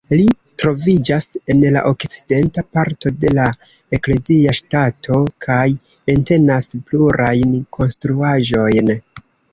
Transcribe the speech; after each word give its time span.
Ili 0.15 0.23
troviĝas 0.61 1.27
en 1.53 1.59
la 1.75 1.81
okcidenta 1.89 2.63
parto 2.77 3.11
de 3.25 3.31
la 3.39 3.45
eklezia 3.97 4.55
ŝtato 4.61 5.19
kaj 5.47 5.69
entenas 6.15 6.71
plurajn 6.89 7.55
konstruaĵojn. 7.79 8.91